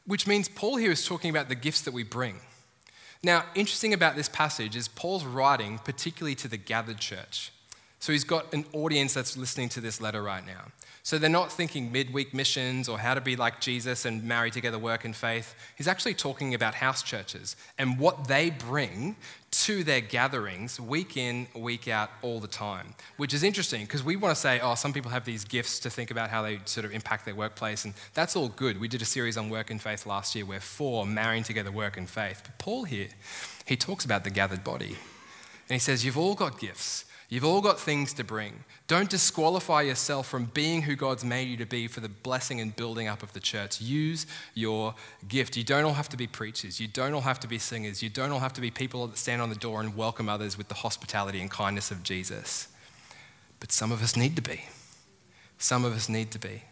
[0.07, 2.41] Which means Paul here is talking about the gifts that we bring.
[3.23, 7.53] Now, interesting about this passage is Paul's writing particularly to the gathered church.
[8.05, 10.67] So he's got an audience that's listening to this letter right now.
[11.03, 14.79] So they're not thinking midweek missions or how to be like Jesus and marry together
[14.79, 15.55] work and faith.
[15.75, 19.17] He's actually talking about house churches and what they bring
[19.53, 24.17] to their gatherings week in, week out, all the time, which is interesting because we
[24.17, 26.85] want to say, oh, some people have these gifts to think about how they sort
[26.85, 28.79] of impact their workplace, and that's all good.
[28.79, 31.97] We did a series on work and faith last year where four marrying together work
[31.97, 32.43] and faith.
[32.45, 33.09] But Paul here,
[33.65, 34.99] he talks about the gathered body.
[35.69, 37.07] And he says, You've all got gifts.
[37.29, 38.65] You've all got things to bring.
[38.87, 42.77] Don't disqualify yourself from being who God's made you to be for the blessing and
[42.77, 43.81] building up of the church.
[43.81, 44.95] Use your
[45.27, 45.57] gift.
[45.57, 46.81] You don't all have to be preachers.
[46.81, 48.03] You don't all have to be singers.
[48.03, 50.59] You don't all have to be people that stand on the door and welcome others
[50.59, 52.69] with the hospitality and kindness of Jesus.
[53.59, 54.67] But some of us need to be.
[55.59, 56.63] Some of us need to be.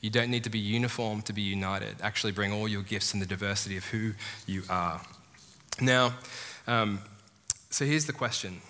[0.00, 1.96] You don't need to be uniform to be united.
[2.02, 4.12] Actually, bring all your gifts and the diversity of who
[4.46, 5.00] you are.
[5.80, 6.14] Now,
[6.66, 7.00] um,
[7.68, 8.60] so here's the question,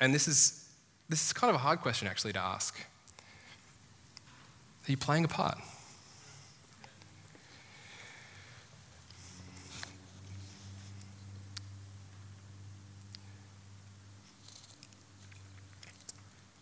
[0.00, 0.57] and this is
[1.08, 2.78] this is kind of a hard question actually to ask.
[4.86, 5.58] Are you playing a part?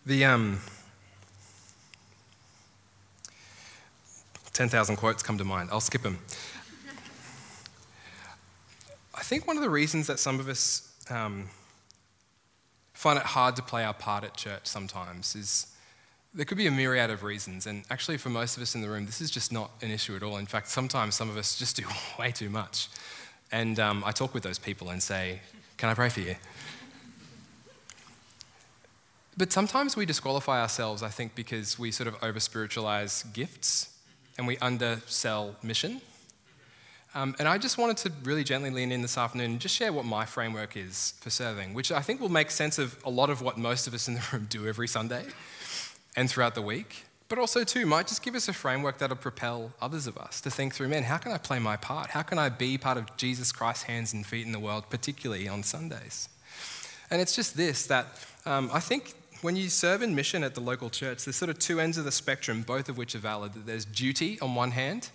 [0.06, 0.60] The um,
[4.52, 5.68] 10,000 quotes come to mind.
[5.72, 6.18] I'll skip them.
[9.12, 11.48] I think one of the reasons that some of us um,
[12.96, 15.66] find it hard to play our part at church sometimes is
[16.32, 17.66] there could be a myriad of reasons.
[17.66, 20.16] And actually, for most of us in the room, this is just not an issue
[20.16, 20.38] at all.
[20.38, 21.84] In fact, sometimes some of us just do
[22.18, 22.88] way too much.
[23.52, 25.40] And um, I talk with those people and say,
[25.76, 26.36] Can I pray for you?
[29.36, 33.94] But sometimes we disqualify ourselves, I think, because we sort of over spiritualize gifts
[34.38, 36.00] and we undersell mission.
[37.16, 39.90] Um, and I just wanted to really gently lean in this afternoon and just share
[39.90, 43.30] what my framework is for serving, which I think will make sense of a lot
[43.30, 45.24] of what most of us in the room do every Sunday
[46.14, 47.06] and throughout the week.
[47.30, 50.50] But also, too, might just give us a framework that'll propel others of us to
[50.50, 52.10] think through, man, how can I play my part?
[52.10, 55.48] How can I be part of Jesus Christ's hands and feet in the world, particularly
[55.48, 56.28] on Sundays?
[57.10, 58.08] And it's just this that
[58.44, 61.58] um, I think when you serve in mission at the local church, there's sort of
[61.58, 63.52] two ends of the spectrum, both of which are valid.
[63.64, 65.08] There's duty on one hand,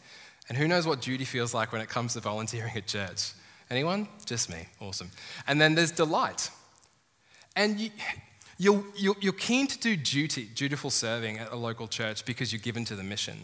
[0.52, 3.32] and who knows what duty feels like when it comes to volunteering at church?
[3.70, 4.10] Anyone?
[4.26, 4.58] Just me.
[4.82, 5.10] Awesome.
[5.48, 6.50] And then there's delight.
[7.56, 7.90] And you,
[8.58, 8.84] you're,
[9.22, 12.98] you're, keen to do duty, dutiful serving at a local church because you're given to
[12.98, 13.38] the mission.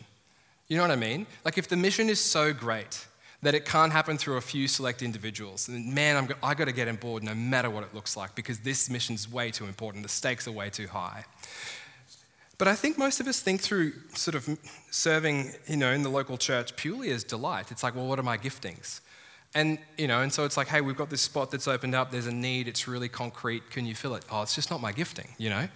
[0.67, 1.27] You know what I mean?
[1.45, 3.07] Like if the mission is so great
[3.41, 6.73] that it can't happen through a few select individuals, then man, I'm, I got to
[6.73, 10.03] get on board no matter what it looks like because this mission's way too important.
[10.03, 11.23] The stakes are way too high.
[12.57, 14.49] But I think most of us think through sort of
[14.89, 17.71] serving, you know, in the local church purely as delight.
[17.71, 19.01] It's like, well, what are my giftings?
[19.53, 22.11] And, you know, and so it's like, hey, we've got this spot that's opened up,
[22.11, 24.25] there's a need, it's really concrete, can you fill it?
[24.31, 25.67] Oh, it's just not my gifting, you know?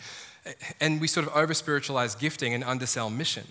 [0.80, 3.46] And we sort of over spiritualize gifting and undersell mission.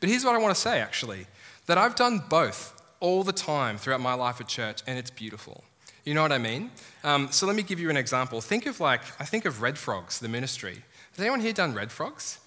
[0.00, 1.26] But here's what I want to say actually
[1.66, 5.64] that I've done both all the time throughout my life at church, and it's beautiful.
[6.04, 6.70] You know what I mean?
[7.02, 8.40] Um, so let me give you an example.
[8.40, 10.82] Think of like, I think of Red Frogs, the ministry.
[11.10, 12.38] Has anyone here done Red Frogs?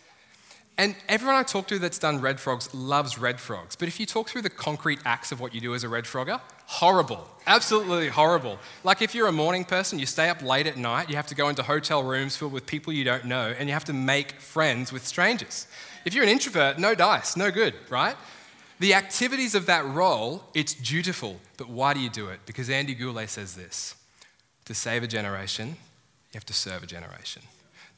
[0.80, 3.76] And everyone I talk to that's done red frogs loves red frogs.
[3.76, 6.06] But if you talk through the concrete acts of what you do as a red
[6.06, 7.28] frogger, horrible.
[7.46, 8.58] Absolutely horrible.
[8.86, 11.36] Like if you're a morning person, you stay up late at night, you have to
[11.36, 14.40] go into hotel rooms filled with people you don't know, and you have to make
[14.40, 15.68] friends with strangers.
[16.06, 18.16] If you're an introvert, no dice, no good, right?
[18.80, 21.42] The activities of that role, it's dutiful.
[21.58, 22.40] But why do you do it?
[22.46, 23.96] Because Andy Gourley says this
[24.64, 27.42] to save a generation, you have to serve a generation.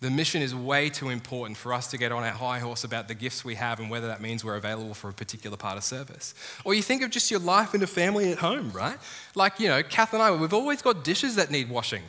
[0.01, 3.07] The mission is way too important for us to get on our high horse about
[3.07, 5.83] the gifts we have and whether that means we're available for a particular part of
[5.83, 6.33] service.
[6.65, 8.97] Or you think of just your life and a family at home, right?
[9.35, 12.01] Like, you know, Kath and I, we've always got dishes that need washing.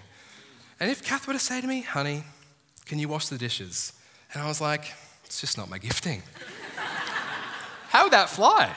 [0.81, 2.24] And if Kath were to say to me, honey,
[2.87, 3.92] can you wash the dishes?
[4.33, 4.94] And I was like,
[5.26, 6.22] it's just not my gifting.
[7.88, 8.74] How would that fly?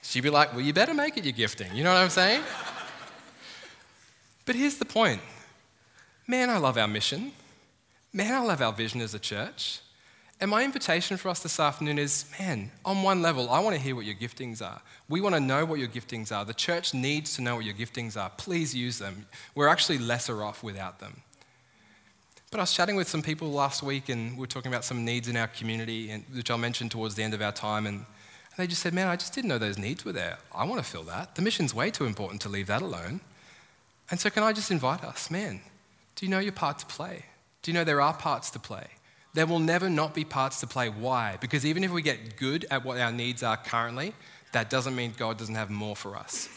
[0.00, 1.74] She'd be like, well, you better make it your gifting.
[1.74, 2.42] You know what I'm saying?
[4.46, 5.20] but here's the point
[6.30, 7.32] man, I love our mission.
[8.12, 9.80] Man, I love our vision as a church.
[10.40, 13.82] And my invitation for us this afternoon is man, on one level, I want to
[13.82, 14.80] hear what your giftings are.
[15.08, 16.44] We want to know what your giftings are.
[16.44, 18.30] The church needs to know what your giftings are.
[18.38, 19.26] Please use them.
[19.56, 21.20] We're actually lesser off without them.
[22.52, 25.04] But I was chatting with some people last week and we were talking about some
[25.04, 27.86] needs in our community, and, which I'll mention towards the end of our time.
[27.86, 28.06] And
[28.56, 30.38] they just said, Man, I just didn't know those needs were there.
[30.54, 31.34] I want to fill that.
[31.34, 33.20] The mission's way too important to leave that alone.
[34.10, 35.60] And so, can I just invite us, man,
[36.20, 37.24] do you know your part to play?
[37.62, 38.88] Do you know there are parts to play?
[39.32, 40.90] There will never not be parts to play.
[40.90, 41.38] Why?
[41.40, 44.12] Because even if we get good at what our needs are currently,
[44.52, 46.50] that doesn't mean God doesn't have more for us.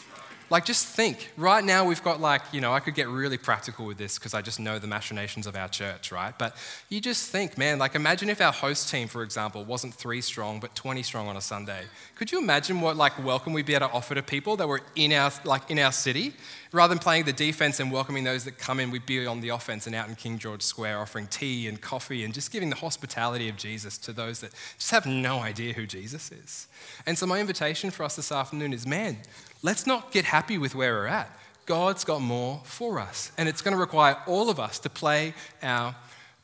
[0.50, 1.32] Like, just think.
[1.38, 4.34] Right now, we've got, like, you know, I could get really practical with this because
[4.34, 6.34] I just know the machinations of our church, right?
[6.38, 6.54] But
[6.90, 10.60] you just think, man, like, imagine if our host team, for example, wasn't three strong,
[10.60, 11.84] but 20 strong on a Sunday.
[12.16, 14.82] Could you imagine what, like, welcome we'd be able to offer to people that were
[14.94, 16.34] in our, like, in our city?
[16.74, 19.50] Rather than playing the defense and welcoming those that come in, we'd be on the
[19.50, 22.74] offense and out in King George Square offering tea and coffee and just giving the
[22.74, 26.66] hospitality of Jesus to those that just have no idea who Jesus is.
[27.06, 29.18] And so, my invitation for us this afternoon is, man,
[29.62, 31.30] let's not get happy with where we're at.
[31.64, 35.32] God's got more for us, and it's going to require all of us to play
[35.62, 35.94] our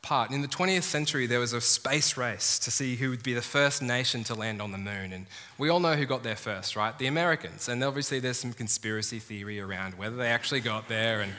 [0.01, 0.31] part.
[0.31, 3.41] In the 20th century, there was a space race to see who would be the
[3.41, 5.13] first nation to land on the moon.
[5.13, 5.25] And
[5.57, 6.97] we all know who got there first, right?
[6.97, 7.69] The Americans.
[7.69, 11.21] And obviously, there's some conspiracy theory around whether they actually got there.
[11.21, 11.33] And,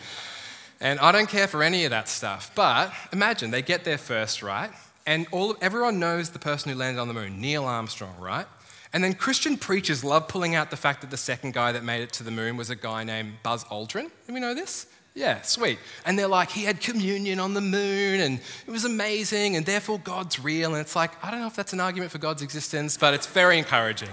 [0.80, 2.52] and I don't care for any of that stuff.
[2.54, 4.70] But imagine they get there first, right?
[5.06, 8.46] And all, everyone knows the person who landed on the moon, Neil Armstrong, right?
[8.92, 12.02] And then Christian preachers love pulling out the fact that the second guy that made
[12.02, 14.10] it to the moon was a guy named Buzz Aldrin.
[14.26, 14.86] Do we know this?
[15.14, 15.78] Yeah, sweet.
[16.06, 19.98] And they're like, he had communion on the moon and it was amazing and therefore
[19.98, 20.72] God's real.
[20.72, 23.26] And it's like, I don't know if that's an argument for God's existence, but it's
[23.26, 24.08] very encouraging.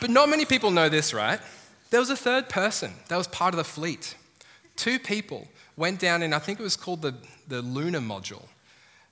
[0.00, 1.40] But not many people know this, right?
[1.90, 4.16] There was a third person that was part of the fleet.
[4.74, 5.46] Two people
[5.76, 7.14] went down in, I think it was called the,
[7.46, 8.46] the lunar module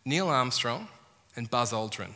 [0.05, 0.89] Neil Armstrong
[1.37, 2.15] and Buzz Aldrin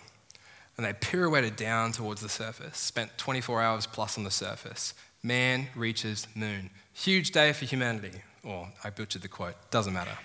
[0.79, 4.95] and they pirouetted down towards the surface, spent 24 hours plus on the surface.
[5.25, 6.71] Man reaches moon.
[6.95, 8.13] Huge day for humanity.
[8.49, 10.17] Or, I butchered the quote, doesn't matter.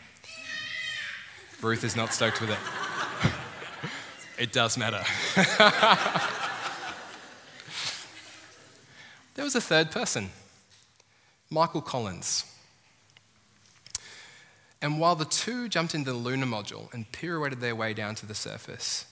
[1.62, 2.57] Ruth is not stoked with it.
[4.41, 5.03] it does matter.
[9.36, 10.29] there was a third person,
[11.49, 12.45] Michael Collins.
[14.81, 18.25] And while the two jumped into the lunar module and pirouetted their way down to
[18.25, 19.05] the surface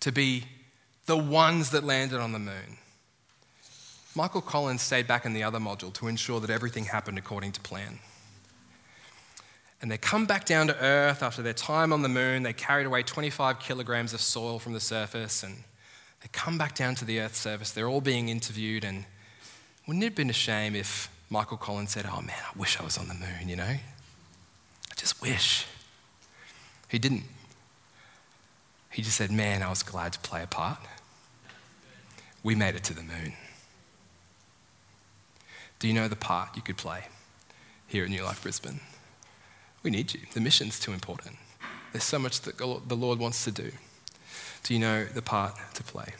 [0.00, 0.46] to be
[1.06, 2.78] the ones that landed on the moon.
[4.16, 7.60] Michael Collins stayed back in the other module to ensure that everything happened according to
[7.60, 8.00] plan.
[9.80, 12.42] And they come back down to Earth after their time on the moon.
[12.42, 15.54] They carried away 25 kilograms of soil from the surface and
[16.20, 17.70] they come back down to the Earth's surface.
[17.70, 18.84] They're all being interviewed.
[18.84, 19.04] And
[19.86, 22.84] wouldn't it have been a shame if Michael Collins said, Oh man, I wish I
[22.84, 23.62] was on the moon, you know?
[23.62, 25.66] I just wish.
[26.88, 27.24] He didn't.
[28.90, 30.78] He just said, Man, I was glad to play a part
[32.42, 33.32] we made it to the moon.
[35.78, 37.04] Do you know the part you could play
[37.86, 38.80] here at New Life Brisbane?
[39.82, 40.20] We need you.
[40.34, 41.36] The mission's too important.
[41.92, 43.70] There's so much that the Lord wants to do.
[44.62, 46.14] Do you know the part to play?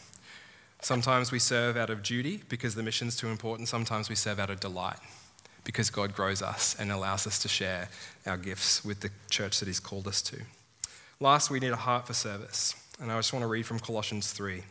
[0.81, 3.69] Sometimes we serve out of duty because the mission's too important.
[3.69, 4.99] Sometimes we serve out of delight
[5.65, 7.89] because God grows us and allows us to share
[8.27, 10.39] our gifts with the church that He's called us to.
[11.21, 12.75] Last, we need a heart for service.
[13.01, 14.63] And I just want to read from Colossians 3.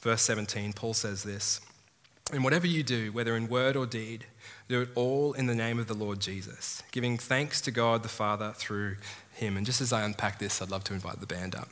[0.00, 1.60] Verse 17, Paul says this
[2.32, 4.26] And whatever you do, whether in word or deed,
[4.68, 8.08] do it all in the name of the Lord Jesus, giving thanks to God the
[8.08, 8.96] Father through
[9.32, 9.56] him.
[9.56, 11.68] And just as I unpack this, I'd love to invite the band up.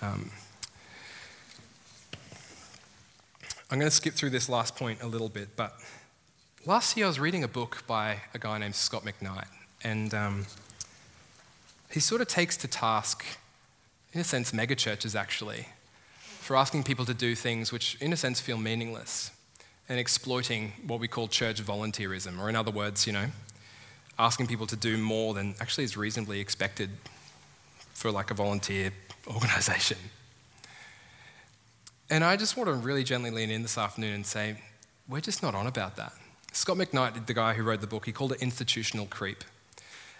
[0.00, 0.30] Um,
[3.70, 5.74] I'm going to skip through this last point a little bit, but
[6.64, 9.48] last year I was reading a book by a guy named Scot McKnight,
[9.82, 10.46] and um,
[11.90, 13.24] he sort of takes to task,
[14.12, 15.68] in a sense, megachurches actually,
[16.40, 19.30] for asking people to do things which, in a sense, feel meaningless
[19.88, 23.26] and exploiting what we call church volunteerism, or in other words, you know,
[24.18, 26.90] asking people to do more than actually is reasonably expected
[27.92, 28.92] for like a volunteer
[29.26, 29.98] organization.
[32.08, 34.56] And I just want to really gently lean in this afternoon and say,
[35.08, 36.12] we're just not on about that.
[36.52, 39.44] Scot McKnight, the guy who wrote the book, he called it institutional creep.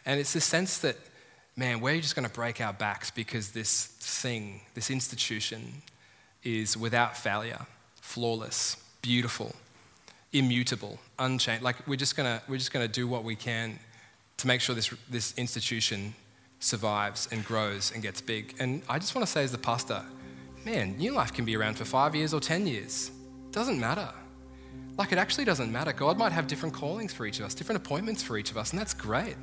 [0.05, 0.97] And it's this sense that,
[1.57, 5.83] man, we're just going to break our backs because this thing, this institution,
[6.45, 7.67] is without failure,
[8.01, 8.77] flawless,
[9.07, 9.55] beautiful,
[10.33, 11.63] immutable, unchanged.
[11.63, 13.79] Like we're just gonna we're just gonna do what we can
[14.39, 16.13] to make sure this, this institution
[16.59, 18.55] survives and grows and gets big.
[18.59, 20.03] And I just want to say, as the pastor,
[20.65, 23.13] man, New Life can be around for five years or 10 years.
[23.53, 24.11] Doesn't matter.
[24.99, 25.93] Like, it actually doesn't matter.
[25.93, 28.73] God might have different callings for each of us, different appointments for each of us,
[28.73, 29.37] and that's great.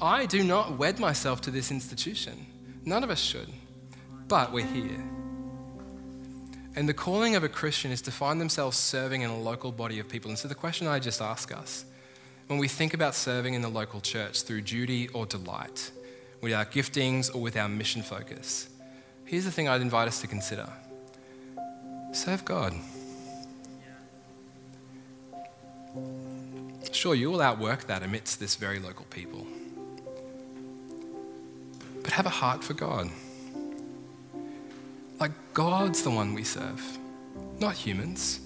[0.00, 2.46] I do not wed myself to this institution.
[2.84, 3.48] None of us should.
[4.28, 5.04] But we're here.
[6.76, 10.00] And the calling of a Christian is to find themselves serving in a local body
[10.00, 10.30] of people.
[10.30, 11.84] And so the question I just ask us
[12.48, 15.90] when we think about serving in the local church through duty or delight,
[16.40, 18.68] with our giftings or with our mission focus,
[19.24, 20.68] here's the thing I'd invite us to consider
[22.12, 22.74] serve God.
[26.92, 29.46] Sure, you will outwork that amidst this very local people.
[32.02, 33.10] But have a heart for God.
[35.18, 36.82] Like, God's the one we serve,
[37.60, 38.40] not humans.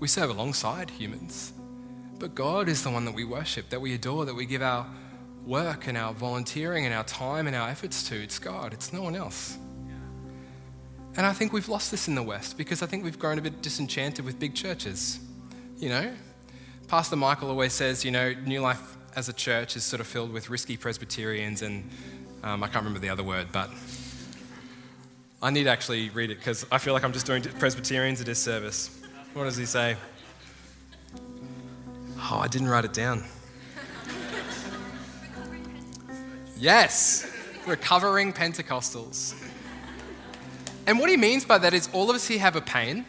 [0.00, 1.52] We serve alongside humans.
[2.18, 4.86] But God is the one that we worship, that we adore, that we give our
[5.44, 8.22] work and our volunteering and our time and our efforts to.
[8.22, 9.58] It's God, it's no one else.
[11.16, 13.42] And I think we've lost this in the West because I think we've grown a
[13.42, 15.20] bit disenchanted with big churches.
[15.76, 16.12] You know,
[16.88, 20.32] Pastor Michael always says, you know, New Life as a church is sort of filled
[20.32, 21.88] with risky Presbyterians and
[22.42, 23.70] um, I can't remember the other word, but
[25.42, 28.24] I need to actually read it because I feel like I'm just doing Presbyterians a
[28.24, 28.96] disservice.
[29.34, 29.96] What does he say?
[32.18, 33.24] Oh, I didn't write it down.
[36.56, 37.28] Yes,
[37.66, 39.34] recovering Pentecostals.
[40.86, 43.04] And what he means by that is all of us here have a pain.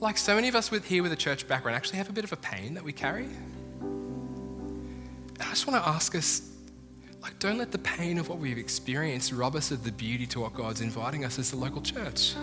[0.00, 2.24] Like so many of us with, here with a church background actually have a bit
[2.24, 3.28] of a pain that we carry.
[3.80, 6.47] And I just want to ask us
[7.28, 10.40] like, don't let the pain of what we've experienced rob us of the beauty to
[10.40, 12.34] what God's inviting us as the local church.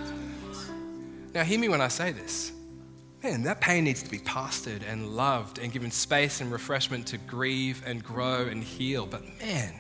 [1.33, 2.51] Now, hear me when I say this.
[3.23, 7.17] Man, that pain needs to be pastored and loved and given space and refreshment to
[7.17, 9.07] grieve and grow and heal.
[9.07, 9.73] But man,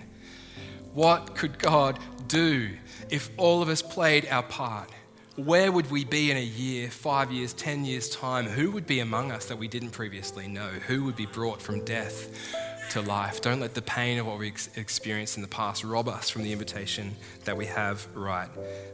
[0.95, 2.71] what could God do
[3.11, 4.89] if all of us played our part?
[5.35, 8.45] Where would we be in a year, five years, ten years' time?
[8.47, 10.69] Who would be among us that we didn't previously know?
[10.87, 12.55] Who would be brought from death
[12.95, 13.41] to life.
[13.41, 16.43] Don't let the pain of what we ex- experienced in the past rob us from
[16.43, 18.47] the invitation that we have right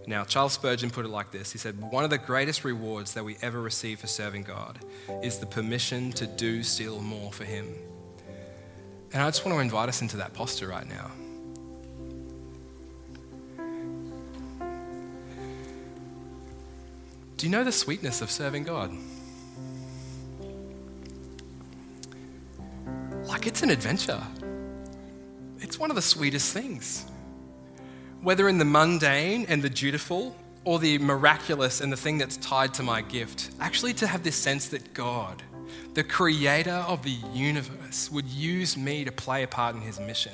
[0.08, 0.24] now.
[0.24, 3.38] Charles Spurgeon put it like this He said, One of the greatest rewards that we
[3.44, 4.80] ever receive for serving God
[5.22, 7.68] is the permission to do still more for Him.
[9.14, 11.12] And I just want to invite us into that posture right now.
[17.38, 18.92] Do you know the sweetness of serving God?
[23.32, 24.22] Like it's an adventure.
[25.60, 27.06] It's one of the sweetest things.
[28.22, 32.74] Whether in the mundane and the dutiful, or the miraculous and the thing that's tied
[32.76, 35.42] to my gift, actually to have this sense that God,
[35.94, 40.34] the creator of the universe, would use me to play a part in his mission.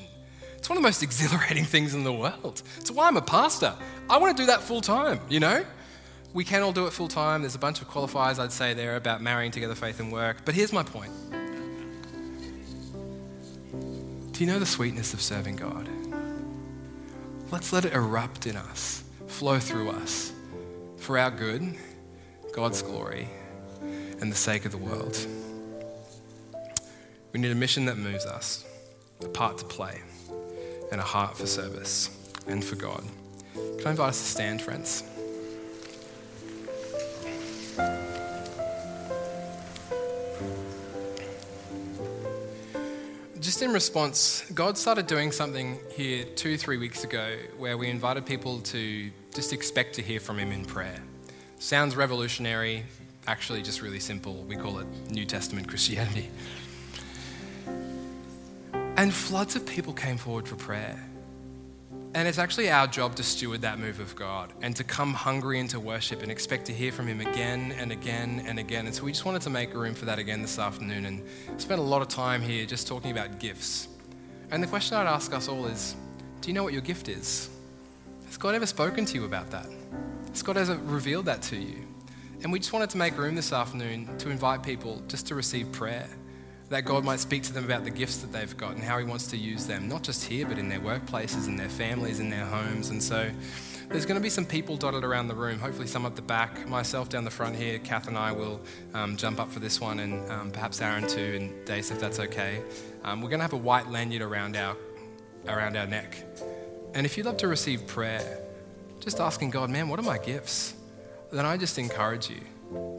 [0.57, 2.63] It's one of the most exhilarating things in the world.
[2.79, 3.73] It's why I'm a pastor.
[4.09, 5.63] I want to do that full time, you know?
[6.33, 7.41] We can all do it full time.
[7.41, 10.37] There's a bunch of qualifiers I'd say there about marrying together faith and work.
[10.45, 11.11] But here's my point
[14.37, 15.89] do you know the sweetness of serving God?
[17.49, 20.31] Let's let it erupt in us, flow through us
[20.97, 21.75] for our good,
[22.53, 23.29] God's glory,
[24.21, 25.17] and the sake of the world.
[27.33, 28.63] We need a mission that moves us,
[29.23, 30.03] a part to play,
[30.91, 32.15] and a heart for service
[32.45, 33.03] and for God.
[33.55, 35.01] Can I invite us to stand, friends?
[43.47, 48.25] Just in response, God started doing something here two, three weeks ago where we invited
[48.25, 50.99] people to just expect to hear from Him in prayer.
[51.57, 52.83] Sounds revolutionary,
[53.25, 54.33] actually, just really simple.
[54.49, 56.29] We call it New Testament Christianity.
[58.97, 61.06] And floods of people came forward for prayer.
[62.13, 65.59] And it's actually our job to steward that move of God and to come hungry
[65.59, 68.85] into worship and expect to hear from Him again and again and again.
[68.85, 71.23] And so we just wanted to make room for that again this afternoon and
[71.61, 73.89] spent a lot of time here just talking about gifts.
[74.51, 75.95] And the question I'd ask us all is
[76.41, 77.49] do you know what your gift is?
[78.27, 79.67] Has God ever spoken to you about that?
[80.29, 81.85] Has God ever revealed that to you?
[82.43, 85.71] And we just wanted to make room this afternoon to invite people just to receive
[85.71, 86.07] prayer
[86.69, 89.05] that God might speak to them about the gifts that they've got and how He
[89.05, 92.29] wants to use them, not just here, but in their workplaces, in their families, in
[92.29, 92.89] their homes.
[92.89, 93.29] And so
[93.89, 96.67] there's going to be some people dotted around the room, hopefully some at the back.
[96.67, 98.59] Myself down the front here, Kath and I will
[98.93, 102.19] um, jump up for this one, and um, perhaps Aaron too, and Dace, if that's
[102.19, 102.61] okay.
[103.03, 104.75] Um, we're going to have a white lanyard around our,
[105.47, 106.17] around our neck.
[106.93, 108.41] And if you'd love to receive prayer,
[108.99, 110.73] just asking God, man, what are my gifts?
[111.31, 112.41] Then I just encourage you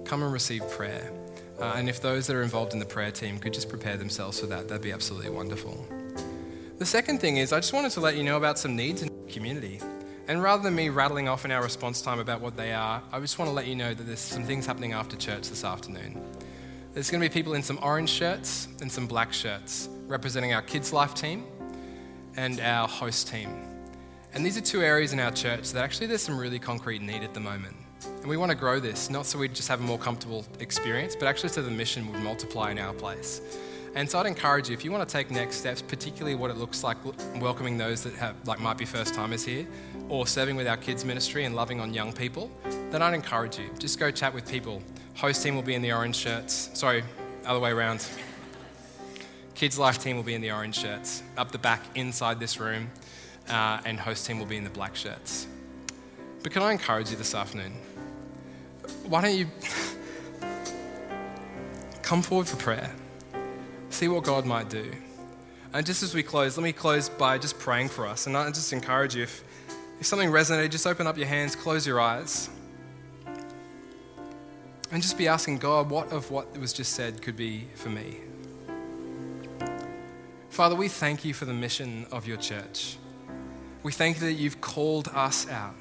[0.07, 1.13] come and receive prayer.
[1.61, 4.39] Uh, and if those that are involved in the prayer team could just prepare themselves
[4.39, 5.87] for that, that'd be absolutely wonderful.
[6.79, 9.09] The second thing is, I just wanted to let you know about some needs in
[9.09, 9.81] the community.
[10.29, 13.19] And rather than me rattling off in our response time about what they are, I
[13.19, 16.23] just want to let you know that there's some things happening after church this afternoon.
[16.93, 20.63] There's going to be people in some orange shirts and some black shirts representing our
[20.63, 21.45] Kids Life team
[22.37, 23.51] and our host team.
[24.33, 27.23] And these are two areas in our church that actually there's some really concrete need
[27.25, 27.77] at the moment.
[28.05, 31.17] And we want to grow this, not so we just have a more comfortable experience,
[31.17, 33.41] but actually so the mission would multiply in our place.
[33.95, 36.57] And so I'd encourage you, if you want to take next steps, particularly what it
[36.57, 36.97] looks like
[37.41, 39.67] welcoming those that have, like might be first timers here,
[40.09, 42.51] or serving with our kids ministry and loving on young people,
[42.91, 44.83] then I'd encourage you, just go chat with people.
[45.17, 46.71] Host team will be in the orange shirts.
[46.75, 47.03] Sorry,
[47.45, 48.07] other way around.
[49.55, 51.23] Kids Life team will be in the orange shirts.
[51.37, 52.91] Up the back, inside this room,
[53.49, 55.49] uh, and host team will be in the black shirts.
[56.43, 57.73] But can I encourage you this afternoon?
[59.07, 59.47] Why don't you
[62.03, 62.91] come forward for prayer?
[63.91, 64.91] See what God might do.
[65.73, 68.27] And just as we close, let me close by just praying for us.
[68.27, 69.45] And I just encourage you, if,
[70.01, 72.49] if something resonated, just open up your hands, close your eyes,
[74.91, 78.19] and just be asking God, what of what was just said could be for me?
[80.49, 82.97] Father, we thank you for the mission of your church.
[83.83, 85.75] We thank you that you've called us out.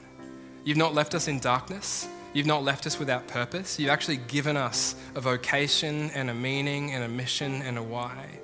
[0.64, 2.08] You've not left us in darkness.
[2.34, 3.80] You've not left us without purpose.
[3.80, 8.40] You've actually given us a vocation and a meaning and a mission and a why.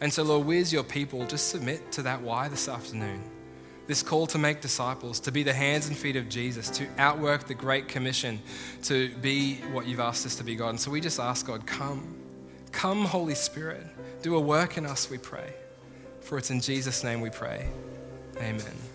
[0.00, 3.22] And so, Lord, we as your people just submit to that why this afternoon.
[3.86, 7.48] This call to make disciples, to be the hands and feet of Jesus, to outwork
[7.48, 8.40] the Great Commission,
[8.84, 10.70] to be what you've asked us to be, God.
[10.70, 12.16] And so we just ask, God, come.
[12.72, 13.84] Come, Holy Spirit.
[14.22, 15.52] Do a work in us, we pray.
[16.20, 17.68] For it's in Jesus' name we pray.
[18.36, 18.89] Amen.